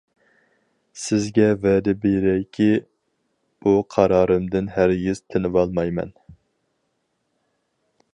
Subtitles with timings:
[1.01, 2.67] سىزگە ۋەدە بېرەيكى،
[3.65, 6.11] بۇ قارارىمدىن ھەرگىز تېنىۋالمايمەن.